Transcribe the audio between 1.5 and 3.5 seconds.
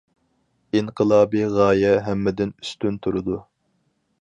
غايە ھەممىدىن ئۈستۈن تۇرىدۇ.